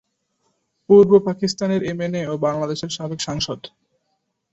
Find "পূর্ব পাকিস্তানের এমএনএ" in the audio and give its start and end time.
0.89-2.23